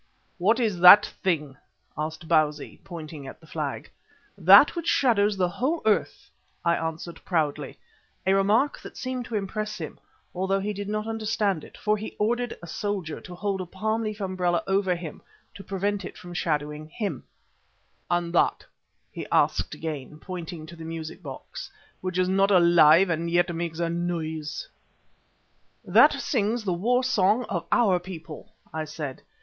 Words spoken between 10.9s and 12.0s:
at all understand it, for